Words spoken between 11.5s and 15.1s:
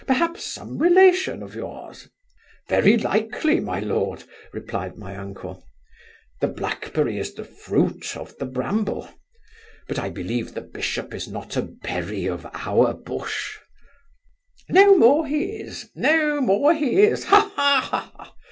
a berry of our bush' 'No